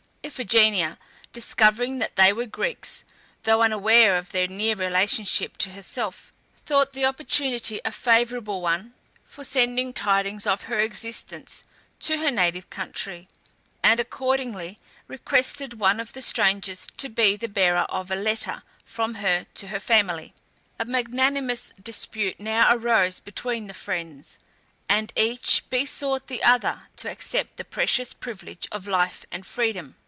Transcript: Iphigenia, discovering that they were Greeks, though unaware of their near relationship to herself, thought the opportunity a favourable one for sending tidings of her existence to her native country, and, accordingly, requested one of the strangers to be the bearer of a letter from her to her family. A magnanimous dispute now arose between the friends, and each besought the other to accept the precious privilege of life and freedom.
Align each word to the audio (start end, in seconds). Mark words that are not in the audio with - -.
Iphigenia, 0.23 0.97
discovering 1.33 1.97
that 1.99 2.15
they 2.15 2.31
were 2.31 2.45
Greeks, 2.45 3.03
though 3.43 3.63
unaware 3.63 4.17
of 4.19 4.31
their 4.31 4.47
near 4.47 4.75
relationship 4.75 5.57
to 5.57 5.71
herself, 5.71 6.31
thought 6.55 6.93
the 6.93 7.03
opportunity 7.05 7.81
a 7.83 7.91
favourable 7.91 8.61
one 8.61 8.93
for 9.25 9.43
sending 9.43 9.91
tidings 9.93 10.45
of 10.47 10.63
her 10.65 10.79
existence 10.79 11.65
to 12.01 12.19
her 12.19 12.29
native 12.31 12.69
country, 12.69 13.27
and, 13.83 13.99
accordingly, 13.99 14.77
requested 15.07 15.79
one 15.79 15.99
of 15.99 16.13
the 16.13 16.21
strangers 16.21 16.87
to 16.97 17.09
be 17.09 17.35
the 17.35 17.49
bearer 17.49 17.85
of 17.89 18.09
a 18.11 18.15
letter 18.15 18.61
from 18.85 19.15
her 19.15 19.47
to 19.55 19.67
her 19.69 19.81
family. 19.81 20.33
A 20.79 20.85
magnanimous 20.85 21.73
dispute 21.81 22.39
now 22.39 22.69
arose 22.73 23.19
between 23.19 23.65
the 23.67 23.73
friends, 23.73 24.37
and 24.87 25.11
each 25.17 25.65
besought 25.71 26.27
the 26.27 26.43
other 26.43 26.83
to 26.97 27.09
accept 27.11 27.57
the 27.57 27.65
precious 27.65 28.13
privilege 28.13 28.67
of 28.71 28.87
life 28.87 29.25
and 29.31 29.45
freedom. 29.47 29.95